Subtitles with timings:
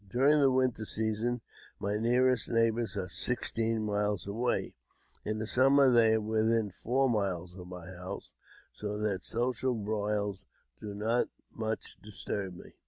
[0.09, 1.41] During the winter season
[1.79, 4.73] my nearest neighbours are sixteen miles away;
[5.23, 8.33] in the summer they are within four miles of my house,
[8.73, 10.43] so that social broils
[10.79, 12.71] do not much disturb me.